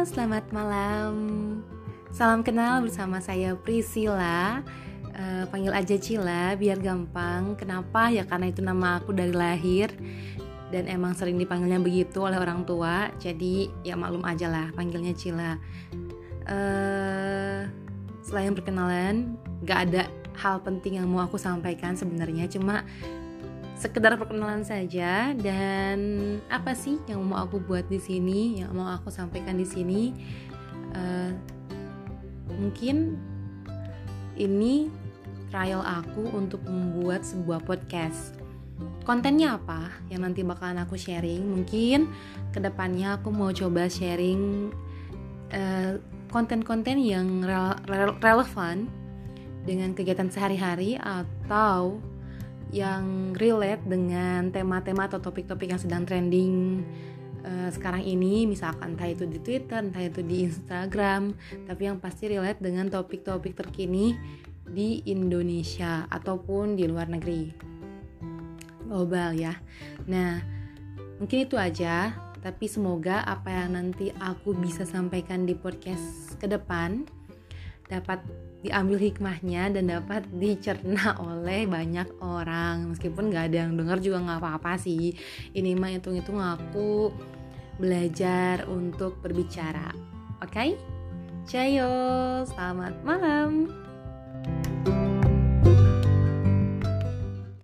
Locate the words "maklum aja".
13.92-14.48